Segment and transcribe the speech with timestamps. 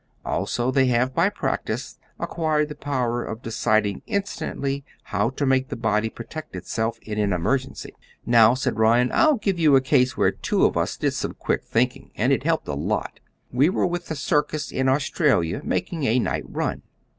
[0.25, 5.75] Also they have by practice acquired the power of deciding instantly how to make the
[5.75, 7.93] body protect itself in an emergency.
[8.25, 11.63] "Now," said Ryan, "I'll give you a case where two of us did some quick
[11.63, 13.19] thinking, and it helped a lot.
[13.51, 16.81] We were with a circus in Australia, making a night run.